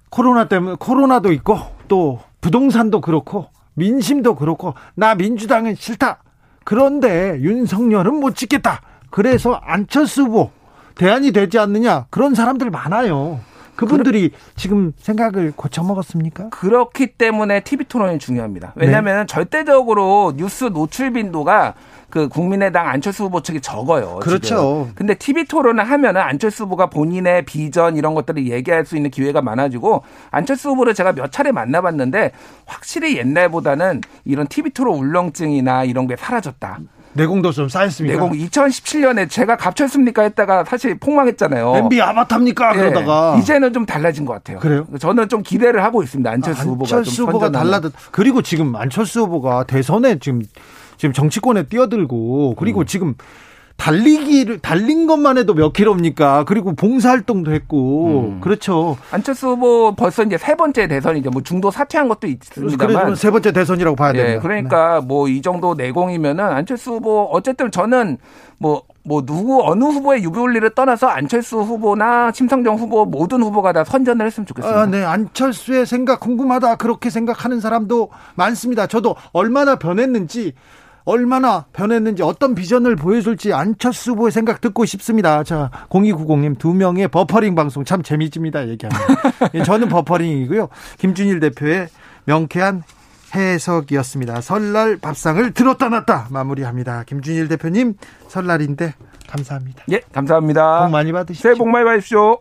[0.09, 6.21] 코로나 때문에 코로나도 있고 또 부동산도 그렇고 민심도 그렇고 나 민주당은 싫다.
[6.65, 8.81] 그런데 윤석열은 못 찍겠다.
[9.09, 10.51] 그래서 안철수 후보
[10.95, 13.39] 대안이 되지 않느냐 그런 사람들 많아요.
[13.75, 14.39] 그분들이 그러...
[14.55, 16.49] 지금 생각을 고쳐먹었습니까?
[16.49, 18.73] 그렇기 때문에 TV 토론이 중요합니다.
[18.75, 19.25] 왜냐하면 네.
[19.25, 21.73] 절대적으로 뉴스 노출 빈도가
[22.13, 24.19] 그 국민의당 안철수 후보 측이 적어요.
[24.21, 24.85] 그렇죠.
[24.85, 24.91] 지금.
[24.93, 30.03] 근데 TV 토론을 하면은 안철수 후보가 본인의 비전 이런 것들을 얘기할 수 있는 기회가 많아지고
[30.29, 32.31] 안철수 후보를 제가 몇 차례 만나봤는데
[32.67, 36.79] 확실히 옛날보다는 이런 TV 토론 울렁증이나 이런 게 사라졌다.
[37.13, 38.15] 내공도 좀 쌓였습니다.
[38.15, 41.77] 내공 2017년에 제가 갑철습니까 했다가 사실 폭망했잖아요.
[41.77, 42.73] MB 아바타입니까?
[42.73, 42.77] 네.
[42.79, 44.59] 그러다가 이제는 좀 달라진 것 같아요.
[44.59, 44.87] 그래요?
[44.99, 46.29] 저는 좀 기대를 하고 있습니다.
[46.29, 50.41] 안철수 아, 후보가 안철수 후보가 달라듯 그리고 지금 안철수 후보가 대선에 지금
[50.97, 52.85] 지금 정치권에 뛰어들고 그리고 음.
[52.85, 53.15] 지금
[53.77, 56.45] 달리기를 달린 것만 해도 몇 킬로입니까?
[56.45, 58.41] 그리고 봉사활동도 했고 음.
[58.41, 58.97] 그렇죠.
[59.11, 61.31] 안철수 후보 벌써 이제 세 번째 대선이죠.
[61.31, 64.41] 뭐 중도 사퇴한 것도 있습니다만 세 번째 대선이라고 봐야 예, 됩니다.
[64.41, 65.05] 그러니까 네.
[65.05, 68.19] 뭐이 정도 내공이면은 안철수 후보 어쨌든 저는
[68.59, 74.25] 뭐뭐 뭐 누구 어느 후보의 유불리를 떠나서 안철수 후보나 심상정 후보 모든 후보가 다 선전을
[74.25, 74.81] 했으면 좋겠습니다.
[74.81, 78.87] 아, 네, 안철수의 생각 궁금하다 그렇게 생각하는 사람도 많습니다.
[78.87, 80.53] 저도 얼마나 변했는지
[81.05, 85.43] 얼마나 변했는지 어떤 비전을 보여줄지 안철수 후보의 생각 듣고 싶습니다.
[85.43, 88.67] 자, 0290님 두 명의 버퍼링 방송 참 재미집니다.
[88.69, 89.05] 얘기합니다.
[89.53, 90.69] 예, 저는 버퍼링이고요.
[90.99, 91.87] 김준일 대표의
[92.25, 92.83] 명쾌한
[93.35, 94.41] 해석이었습니다.
[94.41, 97.03] 설날 밥상을 들었다 놨다 마무리합니다.
[97.05, 97.95] 김준일 대표님
[98.27, 98.93] 설날인데
[99.27, 99.83] 감사합니다.
[99.91, 100.83] 예, 감사합니다.
[100.85, 101.41] 복 많이 받으십시오.
[101.41, 102.39] 새해 복 많이 받으십시오.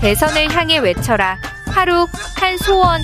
[0.00, 1.36] 대선을 향해 외쳐라.
[1.72, 3.00] 하루 한 소원.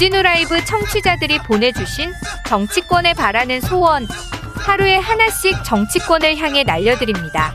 [0.00, 2.10] 주진우 라이브 청취자들이 보내주신
[2.48, 4.08] 정치권에 바라는 소원.
[4.56, 7.54] 하루에 하나씩 정치권을 향해 날려드립니다.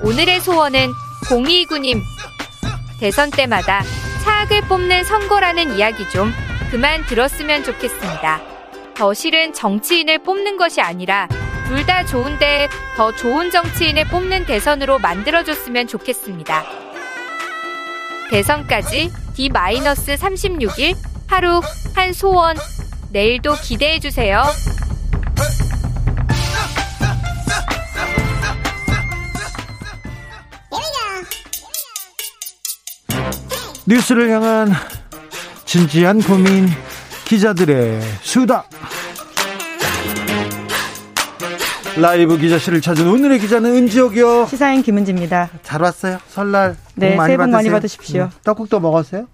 [0.00, 0.92] 오늘의 소원은
[1.28, 2.00] 0229님.
[3.00, 3.82] 대선 때마다
[4.22, 6.32] 차악을 뽑는 선거라는 이야기 좀
[6.70, 8.40] 그만 들었으면 좋겠습니다.
[8.94, 11.26] 더 싫은 정치인을 뽑는 것이 아니라
[11.66, 16.62] 둘 다 좋은데 더 좋은 정치인을 뽑는 대선으로 만들어줬으면 좋겠습니다.
[18.30, 21.60] 대선까지 D-36일 하루
[21.94, 22.56] 한 소원
[23.12, 24.42] 내일도 기대해주세요.
[33.86, 34.72] 뉴스를 향한
[35.64, 36.66] 진지한 고민
[37.24, 38.64] 기자들의 수다
[41.96, 45.50] 라이브 기자실을 찾은 오늘의 기자는 은지옥이요 시사인 김은지입니다.
[45.62, 47.56] 잘 왔어요 설날 네, 많이 새해 복 받으세요.
[47.56, 48.22] 많이 받으십시오.
[48.24, 49.26] 음, 떡국도 먹었어요?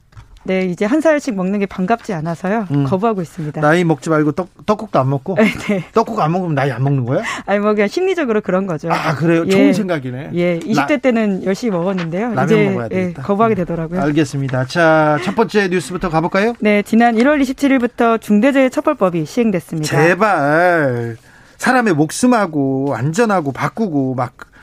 [0.47, 2.67] 네, 이제 한 살씩 먹는 게 반갑지 않아서요.
[2.71, 2.85] 음.
[2.85, 3.61] 거부하고 있습니다.
[3.61, 5.85] 나이 먹지 말고 떡, 떡국도 안 먹고 네, 네.
[5.93, 7.23] 떡국 안 먹으면 나이 안 먹는 거야?
[7.47, 8.89] 아니 뭐 그냥 심리적으로 그런 거죠.
[8.91, 9.45] 아 그래요?
[9.47, 9.51] 예.
[9.51, 12.29] 좋은 생각이네 예, 20대 때는 열심히 먹었는데요.
[12.35, 13.23] 라면 이제 먹어야 예, 되겠다.
[13.23, 14.01] 거부하게 되더라고요.
[14.01, 16.55] 알겠습니다 자 첫 번째 뉴스부터 가볼까요?
[16.61, 19.89] 네, 지난 1월 27일부터 중대재해처벌법이 시행됐습니다.
[19.89, 21.17] 제발
[21.59, 24.56] 사람의 목숨하고 안전하고 바꾸고 막 어?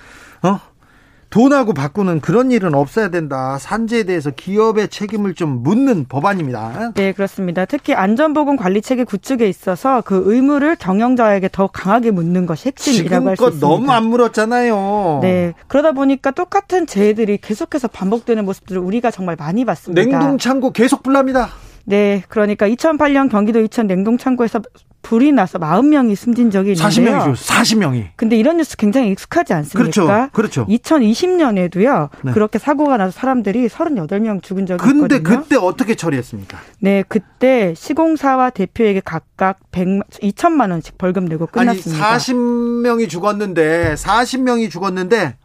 [1.33, 3.57] 돈하고 바꾸는 그런 일은 없어야 된다.
[3.59, 6.91] 산재에 대해서 기업의 책임을 좀 묻는 법안입니다.
[6.93, 7.65] 네, 그렇습니다.
[7.65, 13.35] 특히 안전보건 관리 체계 구축에 있어서 그 의무를 경영자에게 더 강하게 묻는 것이 핵심이라고 할
[13.35, 13.67] 수 있습니다.
[13.67, 15.19] 너무 안 물었잖아요.
[15.23, 20.03] 네, 그러다 보니까 똑같은 재해들이 계속해서 반복되는 모습들을 우리가 정말 많이 봤습니다.
[20.03, 21.49] 냉동 창고 계속 불납니다.
[21.85, 24.61] 네, 그러니까 2008년 경기도 이천 냉동창고에서
[25.03, 27.19] 불이 나서 40명이 숨진 적이 있는데요.
[27.19, 27.35] 40명이죠.
[27.35, 28.07] 40명이.
[28.15, 29.77] 근데 이런 뉴스 굉장히 익숙하지 않습니까?
[29.77, 30.29] 그렇죠.
[30.31, 30.65] 그렇죠.
[30.65, 32.09] 2020년에도요.
[32.23, 32.31] 네.
[32.31, 35.41] 그렇게 사고가 나서 사람들이 38명 죽은 적이 근데 있거든요.
[35.41, 36.57] 그때 어떻게 처리했습니까?
[36.79, 39.87] 네, 그때 시공사와 대표에게 각각 100,
[40.21, 42.05] 2천만 원씩 벌금 내고 끝났습니다.
[42.07, 45.35] 아니 40명이 죽었는데 40명이 죽었는데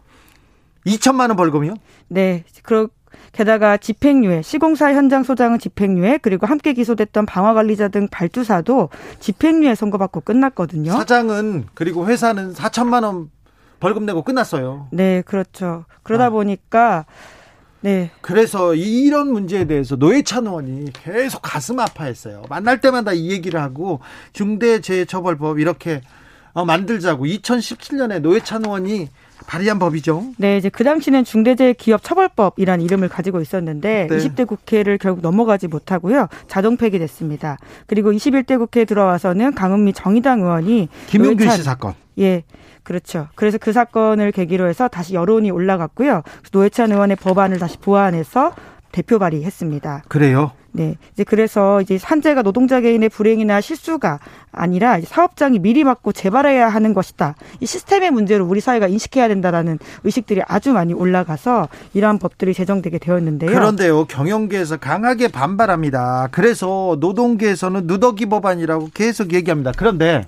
[0.87, 1.75] 2천만 원 벌금이요?
[2.09, 2.89] 네, 그러
[3.33, 8.89] 게다가 집행유예, 시공사 현장 소장은 집행유예, 그리고 함께 기소됐던 방화관리자 등 발주사도
[9.21, 10.93] 집행유예 선고받고 끝났거든요.
[10.93, 13.31] 사장은 그리고 회사는 4천만 원
[13.81, 14.89] 벌금 내고 끝났어요.
[14.93, 15.85] 네, 그렇죠.
[16.03, 16.31] 그러다 아.
[16.31, 17.07] 보니까
[17.81, 22.43] 네, 그래서 이런 문제에 대해서 노회찬 의원이 계속 가슴 아파했어요.
[22.49, 24.01] 만날 때마다 이 얘기를 하고
[24.33, 26.01] 중대재해처벌법 이렇게
[26.55, 29.09] 어, 만들자고 2017년에 노회찬 의원이
[29.47, 30.33] 발의한 법이죠.
[30.37, 34.17] 네, 이제 그 당시는 중대재해기업처벌법이라는 이름을 가지고 있었는데 네.
[34.17, 36.29] 20대 국회를 결국 넘어가지 못하고요.
[36.49, 37.59] 자동 폐기됐습니다.
[37.87, 41.95] 그리고 21대 국회에 들어와서는 강은미 정의당 의원이 김용균 씨 사건.
[42.19, 42.45] 예.
[42.83, 43.29] 그렇죠.
[43.35, 46.23] 그래서 그 사건을 계기로 해서 다시 여론이 올라갔고요.
[46.53, 48.55] 노회찬 의원의 법안을 다시 보완해서
[48.93, 50.05] 대표 발의했습니다.
[50.09, 50.53] 그래요.
[50.73, 50.97] 네.
[51.13, 54.21] 이제 그래서 이제 산재가 노동자 개인의 불행이나 실수가
[54.53, 57.35] 아니라 사업장이 미리 막고 재발해야 하는 것이다.
[57.61, 63.51] 이 시스템의 문제로 우리 사회가 인식해야 된다라는 의식들이 아주 많이 올라가서 이러한 법들이 제정되게 되었는데요.
[63.51, 66.29] 그런데요, 경영계에서 강하게 반발합니다.
[66.31, 69.73] 그래서 노동계에서는 누더기 법안이라고 계속 얘기합니다.
[69.77, 70.25] 그런데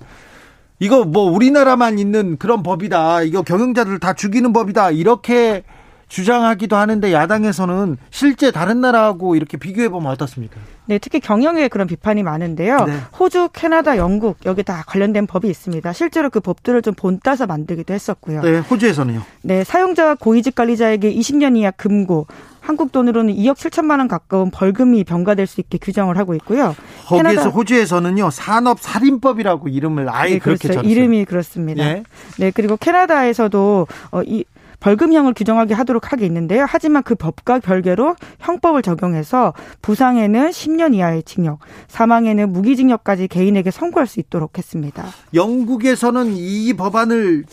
[0.79, 3.21] 이거 뭐 우리나라만 있는 그런 법이다.
[3.21, 4.91] 이거 경영자들 다 죽이는 법이다.
[4.91, 5.63] 이렇게
[6.11, 10.57] 주장하기도 하는데 야당에서는 실제 다른 나라하고 이렇게 비교해 보면 어떻습니까?
[10.85, 12.83] 네, 특히 경영에 그런 비판이 많은데요.
[12.85, 12.93] 네.
[13.17, 15.93] 호주, 캐나다, 영국 여기 다 관련된 법이 있습니다.
[15.93, 18.41] 실제로 그 법들을 좀 본따서 만들기도 했었고요.
[18.41, 19.21] 네, 호주에서는요.
[19.43, 22.27] 네, 사용자와 고위직 관리자에게 20년 이하 금고,
[22.59, 26.75] 한국 돈으로는 2억 7천만 원 가까운 벌금이 병가될 수 있게 규정을 하고 있고요.
[27.05, 30.87] 거기에서 캐나다- 호주에서는요 산업 살인법이라고 이름을 아예 네, 그렇게 그렇죠.
[30.87, 31.83] 이름이 그렇습니다.
[31.83, 32.03] 예.
[32.37, 34.43] 네, 그리고 캐나다에서도 어, 이
[34.81, 36.65] 벌금형을 규정하게 하도록 하게 있는데요.
[36.67, 44.19] 하지만 그 법과 별개로 형법을 적용해서 부상에는 10년 이하의 징역, 사망에는 무기징역까지 개인에게 선고할 수
[44.19, 45.05] 있도록 했습니다.
[45.33, 47.45] 영국에서는 이 법안을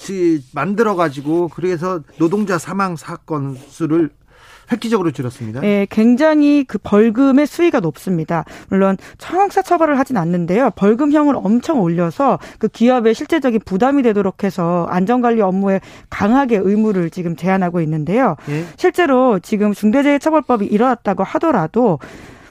[0.53, 4.11] 만들어 가지고 그래서 노동자 사망 사건 수를
[4.71, 5.61] 획기적으로 줄였습니다.
[5.61, 8.45] 네, 굉장히 그 벌금의 수위가 높습니다.
[8.69, 10.71] 물론 형사 처벌을 하진 않는데요.
[10.77, 17.81] 벌금형을 엄청 올려서 그 기업의 실제적인 부담이 되도록 해서 안전관리 업무에 강하게 의무를 지금 제한하고
[17.81, 18.37] 있는데요.
[18.51, 18.65] 예.
[18.77, 21.99] 실제로 지금 중대재해처벌법이 일어났다고 하더라도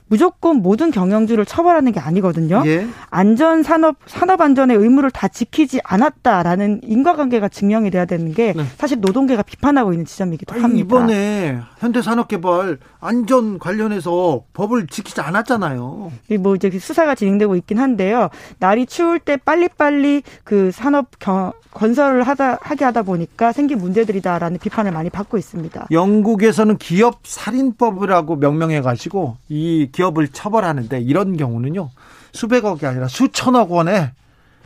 [0.08, 2.64] 무조건 모든 경영주를 처벌하는 게 아니거든요.
[2.66, 2.88] 예.
[3.10, 8.64] 안전 산업 산업 안전의 의무를 다 지키지 않았다라는 인과관계가 증명이 돼야 되는 게 네.
[8.78, 10.86] 사실 노동계가 비판하고 있는 지점이기도 아니, 합니다.
[10.86, 16.12] 이번에 현대산업개발 안전 관련해서 법을 지키지 않았잖아요.
[16.40, 18.30] 뭐 이제 수사가 진행되고 있긴 한데요.
[18.60, 24.92] 날이 추울 때 빨리빨리 그 산업 경, 건설을 하다 하게 하다 보니까 생긴 문제들이다라는 비판을
[24.92, 25.88] 많이 받고 있습니다.
[25.92, 31.90] 영국에서는 기업 살인법이라고 명명해 가지고 이 기업을 처벌하는데 이런 경우는요.
[32.32, 34.12] 수백억이 아니라 수천억 원의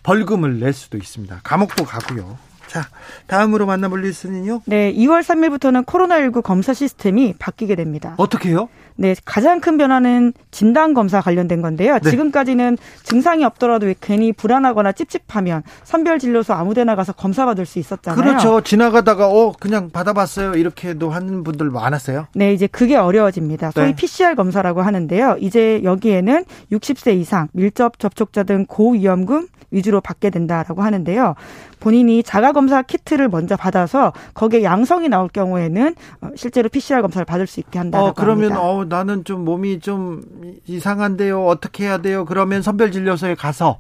[0.04, 1.40] 벌금을 낼 수도 있습니다.
[1.44, 2.38] 감옥도 가고요.
[2.72, 2.88] 자,
[3.28, 4.62] 다음으로 만나볼 뉴스는요?
[4.66, 8.14] 네, 2월 3일부터는 코로나19 검사 시스템이 바뀌게 됩니다.
[8.16, 8.70] 어떻게요?
[8.96, 12.00] 네, 가장 큰 변화는 진단 검사 관련된 건데요.
[12.00, 12.10] 네.
[12.10, 18.22] 지금까지는 증상이 없더라도 괜히 불안하거나 찝찝하면 선별 진료소 아무데나 가서 검사 받을 수 있었잖아요.
[18.24, 18.62] 그렇죠.
[18.62, 20.54] 지나가다가 어 그냥 받아봤어요.
[20.54, 22.28] 이렇게도 하는 분들 많았어요.
[22.36, 23.72] 네, 이제 그게 어려워집니다.
[23.72, 23.96] 소위 네.
[23.96, 25.36] PCR 검사라고 하는데요.
[25.42, 31.36] 이제 여기에는 60세 이상 밀접 접촉자 등 고위험군 위주로 받게 된다라고 하는데요.
[31.80, 37.48] 본인이 자가 검사 키트를 먼저 받아서 거기에 양성이 나올 경우에는 어, 실제로 PCR 검사를 받을
[37.48, 38.62] 수 있게 한다고 어, 그러면 합니다.
[38.62, 40.22] 어 나는 좀 몸이 좀
[40.68, 41.46] 이상한데요.
[41.46, 42.26] 어떻게 해야 돼요?
[42.26, 43.80] 그러면 선별 진료소에 가서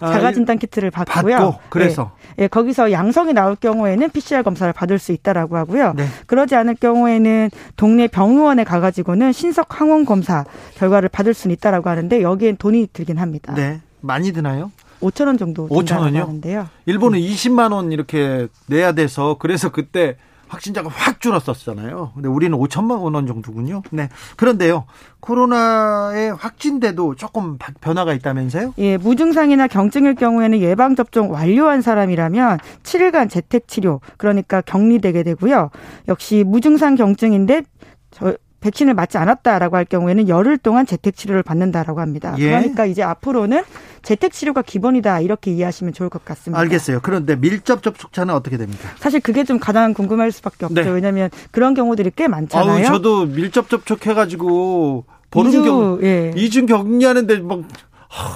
[0.00, 1.36] 아, 자가 진단 키트를 받고요.
[1.36, 5.92] 받고 그래서 예, 예, 거기서 양성이 나올 경우에는 PCR 검사를 받을 수 있다라고 하고요.
[5.94, 6.06] 네.
[6.26, 10.44] 그러지 않을 경우에는 동네 병원에 가가지고는 신속 항원 검사
[10.74, 13.54] 결과를 받을 수는 있다라고 하는데 여기엔 돈이 들긴 합니다.
[13.54, 14.72] 네, 많이 드나요?
[15.02, 16.20] 5천 원 정도 5천 원요?
[16.22, 16.68] 하는데요.
[16.86, 17.22] 일본은 음.
[17.24, 20.16] 20만 원 이렇게 내야 돼서 그래서 그때
[20.48, 22.12] 확진자가 확 줄었었잖아요.
[22.14, 23.82] 근데 우리는 5천만 원 정도군요.
[23.90, 24.10] 네.
[24.36, 24.84] 그런데요.
[25.20, 28.74] 코로나에 확진돼도 조금 변화가 있다면서요?
[28.76, 35.70] 예, 무증상이나 경증일 경우에는 예방 접종 완료한 사람이라면 7일간 재택 치료, 그러니까 격리되게 되고요.
[36.08, 37.62] 역시 무증상 경증인데
[38.10, 42.34] 저 백신을 맞지 않았다라고 할 경우에는 열흘 동안 재택 치료를 받는다라고 합니다.
[42.38, 42.50] 예.
[42.50, 43.64] 그러니까 이제 앞으로는
[44.02, 46.60] 재택 치료가 기본이다 이렇게 이해하시면 좋을 것 같습니다.
[46.60, 47.00] 알겠어요.
[47.02, 48.88] 그런데 밀접 접촉자는 어떻게 됩니까?
[48.98, 50.82] 사실 그게 좀 가장 궁금할 수밖에 없죠.
[50.82, 50.90] 네.
[50.90, 52.86] 왜냐하면 그런 경우들이 꽤 많잖아요.
[52.86, 56.32] 아우, 저도 밀접 접촉해가지고 보는 경우 예.
[56.36, 57.60] 이중 격리하는데 막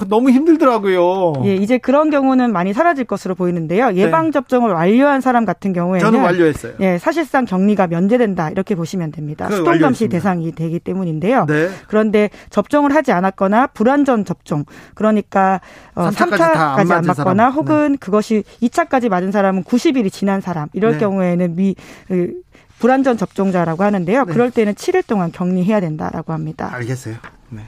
[0.07, 1.43] 너무 힘들더라고요.
[1.45, 3.91] 예, 이제 그런 경우는 많이 사라질 것으로 보이는데요.
[3.91, 3.97] 네.
[3.97, 6.73] 예방 접종을 완료한 사람 같은 경우에는 저는 완료했어요.
[6.79, 9.49] 예, 사실상 격리가 면제된다 이렇게 보시면 됩니다.
[9.49, 11.45] 수동 감시 대상이 되기 때문인데요.
[11.45, 11.69] 네.
[11.87, 15.61] 그런데 접종을 하지 않았거나 불안전 접종, 그러니까
[15.93, 17.97] 어, 3차까지, 3차까지 안, 맞거나 혹은 네.
[17.99, 20.97] 그것이 2차까지 맞은 사람은 90일이 지난 사람 이럴 네.
[20.99, 21.75] 경우에는 미
[22.07, 22.33] 그,
[22.79, 24.25] 불안전 접종자라고 하는데요.
[24.25, 24.33] 네.
[24.33, 26.69] 그럴 때는 7일 동안 격리해야 된다라고 합니다.
[26.73, 27.15] 알겠어요.
[27.49, 27.63] 네.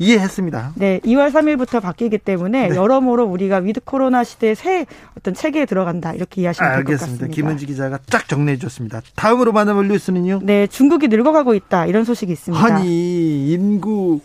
[0.00, 0.72] 이해했습니다.
[0.76, 2.74] 네, 2월 3일부터 바뀌기 때문에 네.
[2.74, 4.86] 여러모로 우리가 위드 코로나 시대의 새
[5.16, 7.26] 어떤 체계에 들어간다 이렇게 이해하시면 될 것 같습니다.
[7.28, 9.02] 김은지 기자가 쫙 정리해 줬습니다.
[9.14, 10.40] 다음으로 만나볼 뉴스는요?
[10.42, 12.64] 네, 중국이 늙어가고 있다 이런 소식이 있습니다.
[12.64, 14.20] 아니 인구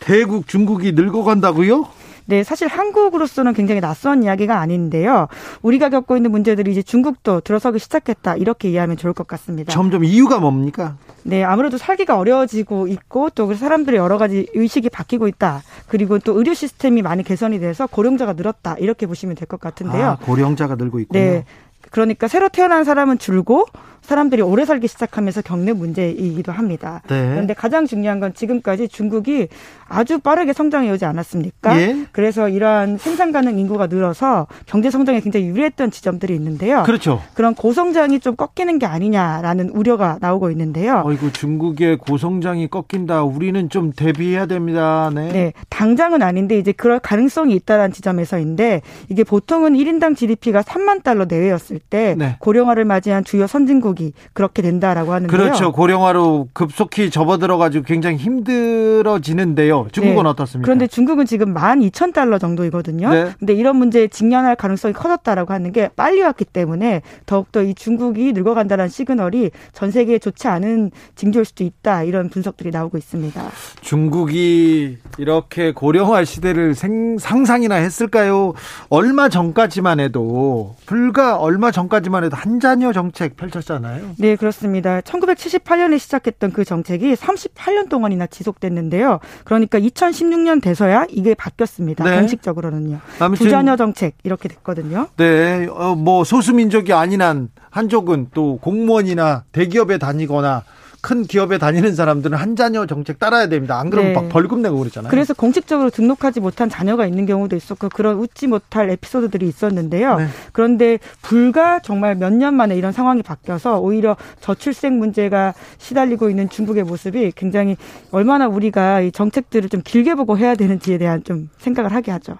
[0.00, 1.86] 대국 중국이 늙어간다고요?
[2.26, 5.28] 네, 사실 한국으로서는 굉장히 낯선 이야기가 아닌데요.
[5.62, 8.36] 우리가 겪고 있는 문제들이 이제 중국도 들어서기 시작했다.
[8.36, 9.72] 이렇게 이해하면 좋을 것 같습니다.
[9.72, 10.96] 점점 이유가 뭡니까?
[11.22, 15.62] 네, 아무래도 살기가 어려워지고 있고 또 사람들의 여러 가지 의식이 바뀌고 있다.
[15.88, 18.76] 그리고 또 의료 시스템이 많이 개선이 돼서 고령자가 늘었다.
[18.78, 20.06] 이렇게 보시면 될 것 같은데요.
[20.08, 21.20] 아, 고령자가 늘고 있군요.
[21.20, 21.44] 네.
[21.92, 23.64] 그러니까 새로 태어난 사람은 줄고
[24.02, 27.00] 사람들이 오래 살기 시작하면서 겪는 문제이기도 합니다.
[27.08, 27.30] 네.
[27.30, 29.48] 그런데 가장 중요한 건 지금까지 중국이
[29.88, 31.80] 아주 빠르게 성장해 오지 않았습니까?
[31.80, 32.06] 예?
[32.12, 36.82] 그래서 이러한 생산 가능 인구가 늘어서 경제 성장에 굉장히 유리했던 지점들이 있는데요.
[36.84, 37.22] 그렇죠.
[37.34, 41.02] 그런 고성장이 좀 꺾이는 게 아니냐라는 우려가 나오고 있는데요.
[41.04, 43.22] 어이구 중국의 고성장이 꺾인다.
[43.22, 45.10] 우리는 좀 대비해야 됩니다.
[45.14, 45.28] 네.
[45.32, 45.52] 네.
[45.70, 52.14] 당장은 아닌데 이제 그럴 가능성이 있다라는 지점에서인데 이게 보통은 1인당 GDP가 3만 달러 내외였을 때
[52.18, 52.36] 네.
[52.40, 55.36] 고령화를 맞이한 주요 선진국이 그렇게 된다라고 하는데요.
[55.36, 55.72] 그렇죠.
[55.72, 59.75] 고령화로 급속히 접어들어 가지고 굉장히 힘들어지는데요.
[59.92, 60.28] 중국은 네.
[60.28, 60.64] 어떻습니까?
[60.64, 63.10] 그런데 중국은 지금 12,000달러 정도이거든요.
[63.10, 63.32] 네.
[63.38, 68.88] 근데 이런 문제에 직면할 가능성이 커졌다라고 하는 게 빨리 왔기 때문에 더욱더 이 중국이 늙어간다는
[68.88, 72.02] 시그널이 전 세계에 좋지 않은 징조일 수도 있다.
[72.02, 73.42] 이런 분석들이 나오고 있습니다.
[73.80, 78.54] 중국이 이렇게 고령화 시대를 생, 상상이나 했을까요?
[78.88, 84.14] 얼마 전까지만 해도 불과 얼마 전까지만 해도 한 자녀 정책 펼쳤잖아요.
[84.18, 85.00] 네, 그렇습니다.
[85.00, 89.20] 1978년에 시작했던 그 정책이 38년 동안이나 지속됐는데요.
[89.44, 92.04] 그러니 까 2016년 돼서야 이게 바뀌었습니다.
[92.04, 92.18] 네.
[92.18, 93.00] 공식적으로는요.
[93.36, 95.08] 부자녀 정책 이렇게 됐거든요.
[95.16, 100.64] 네, 어, 뭐 소수민족이 아닌 한 한족은 또 공무원이나 대기업에 다니거나
[101.06, 103.78] 큰 기업에 다니는 사람들은 한 자녀 정책 따라야 됩니다.
[103.78, 104.20] 안 그러면 네.
[104.20, 105.08] 막 벌금 내고 그러잖아요.
[105.08, 110.16] 그래서 공식적으로 등록하지 못한 자녀가 있는 경우도 있었고 그런 웃지 못할 에피소드들이 있었는데요.
[110.16, 110.26] 네.
[110.52, 116.82] 그런데 불과 정말 몇 년 만에 이런 상황이 바뀌어서 오히려 저출생 문제가 시달리고 있는 중국의
[116.82, 117.76] 모습이 굉장히
[118.10, 122.36] 얼마나 우리가 이 정책들을 좀 길게 보고 해야 되는지에 대한 좀 생각을 하게 하죠.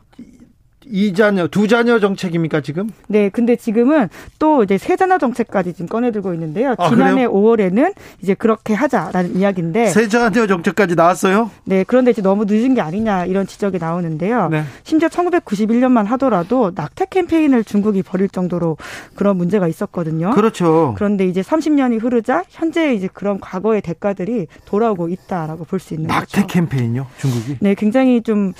[0.90, 2.90] 이자녀, 두 자녀 정책입니까, 지금?
[3.08, 6.74] 네, 근데 지금은 또 이제 세 자녀 정책까지 지금 꺼내들고 있는데요.
[6.78, 7.32] 아, 지난해 그래요?
[7.32, 9.86] 5월에는 이제 그렇게 하자라는 이야기인데.
[9.86, 11.50] 세 자녀 정책까지 나왔어요?
[11.64, 14.48] 네, 그런데 이제 너무 늦은 게 아니냐 이런 지적이 나오는데요.
[14.48, 14.62] 네.
[14.84, 18.76] 심지어 1991년만 하더라도 낙태 캠페인을 중국이 벌일 정도로
[19.14, 20.30] 그런 문제가 있었거든요.
[20.30, 20.94] 그렇죠.
[20.96, 26.42] 그런데 이제 30년이 흐르자 현재 이제 그런 과거의 대가들이 돌아오고 있다라고 볼 수 있는 낙태
[26.42, 26.46] 거죠.
[26.46, 27.58] 캠페인요, 중국이?
[27.60, 28.52] 네, 굉장히 좀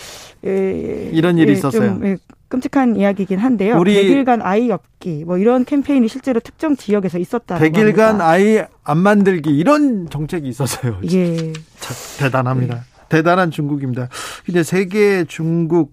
[0.44, 1.80] 예, 이런 일이 예, 있었어요.
[1.80, 2.15] 좀, 예,
[2.48, 3.76] 끔찍한 이야기이긴 한데요.
[3.78, 7.59] 우리 100일간 아이 없기 뭐 이런 캠페인이 실제로 특정 지역에서 있었다.
[7.59, 8.28] 100일간 합니다.
[8.28, 11.00] 아이 안 만들기 이런 정책이 있었어요.
[11.12, 11.37] 예.
[11.80, 12.74] 참 대단합니다.
[12.74, 12.80] 네.
[13.09, 14.09] 대단한 중국입니다.
[14.44, 15.92] 근데 세계 중국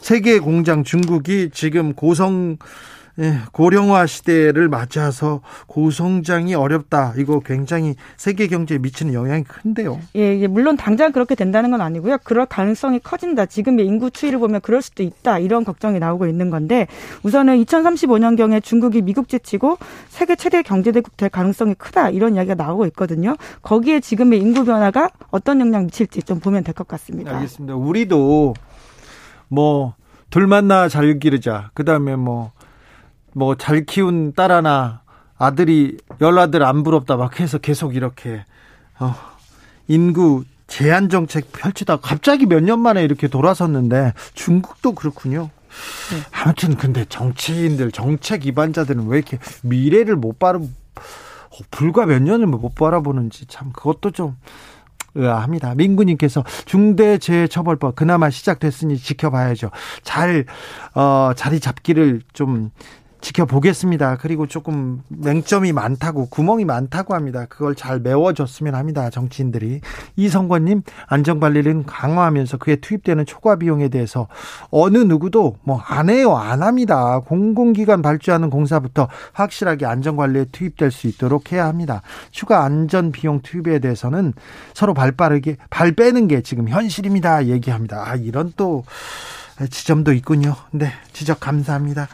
[0.00, 3.03] 세계 공장 중국이 지금 고성 예,
[3.52, 7.14] 고령화 시대를 맞아서 고성장이 어렵다.
[7.16, 10.00] 이거 굉장히 세계 경제에 미치는 영향이 큰데요.
[10.16, 12.18] 예, 물론 당장 그렇게 된다는 건 아니고요.
[12.24, 13.46] 그럴 가능성이 커진다.
[13.46, 15.38] 지금의 인구 추이를 보면 그럴 수도 있다.
[15.38, 16.86] 이런 걱정이 나오고 있는 건데
[17.22, 22.10] 우선은 2035년경에 중국이 미국 제치고 세계 최대 경제대국 될 가능성이 크다.
[22.10, 23.36] 이런 이야기가 나오고 있거든요.
[23.62, 27.36] 거기에 지금의 인구 변화가 어떤 영향 미칠지 좀 보면 될 것 같습니다.
[27.36, 27.76] 알겠습니다.
[27.76, 28.54] 우리도
[29.48, 29.94] 뭐
[30.30, 31.70] 둘 만나 잘 기르자.
[31.74, 32.50] 그다음에 뭐
[33.34, 35.02] 뭐 잘 키운 딸 하나
[35.36, 38.44] 아들이 열아들 안 부럽다 막 해서 계속 이렇게
[38.98, 39.14] 어,
[39.88, 45.50] 인구 제한 정책 펼치다 갑자기 몇 년 만에 이렇게 돌아섰는데 중국도 그렇군요.
[46.12, 46.20] 네.
[46.42, 52.74] 아무튼 근데 정치인들 정책 기반자들은 왜 이렇게 미래를 못 바라 어, 불과 몇 년을 못
[52.74, 54.36] 바라보는지 참 그것도 좀
[55.16, 55.74] 의아합니다.
[55.74, 59.70] 민구님께서 중대재해처벌법 그나마 시작됐으니 지켜봐야죠.
[60.02, 60.44] 잘
[60.94, 62.70] 어, 자리 잡기를 좀
[63.24, 64.18] 지켜보겠습니다.
[64.20, 67.46] 그리고 조금 맹점이 많다고 구멍이 많다고 합니다.
[67.48, 69.08] 그걸 잘 메워줬으면 합니다.
[69.10, 69.80] 정치인들이
[70.16, 74.28] 이성권님 안전관리를 강화하면서 그에 투입되는 초과 비용에 대해서
[74.70, 77.20] 어느 누구도 뭐 안 해요 안 합니다.
[77.20, 82.02] 공공기관 발주하는 공사부터 확실하게 안전관리에 투입될 수 있도록 해야 합니다.
[82.30, 84.32] 추가 안전 비용 투입에 대해서는
[84.74, 87.46] 서로 발 빠르게 발 빼는 게 지금 현실입니다.
[87.46, 88.04] 얘기합니다.
[88.06, 88.84] 아 이런 또
[89.70, 90.56] 지점도 있군요.
[90.72, 92.08] 네 지적 감사합니다.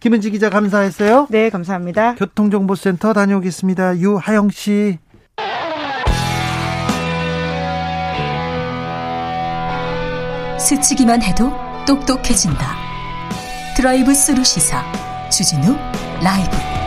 [0.00, 1.26] 김은지 기자 감사했어요.
[1.30, 2.14] 네, 감사합니다.
[2.14, 3.98] 교통정보센터 다녀오겠습니다.
[3.98, 4.98] 유하영 씨.
[10.58, 11.50] 스치기만 해도
[11.86, 12.76] 똑똑해진다.
[13.76, 14.82] 드라이브 스루 시사
[15.30, 15.76] 주진우
[16.22, 16.77] 라이브.